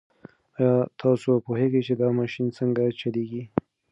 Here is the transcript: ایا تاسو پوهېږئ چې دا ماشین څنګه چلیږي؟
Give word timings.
ایا 0.57 0.71
تاسو 1.01 1.29
پوهېږئ 1.45 1.81
چې 1.87 1.93
دا 2.01 2.07
ماشین 2.19 2.47
څنګه 2.57 2.83
چلیږي؟ 2.99 3.43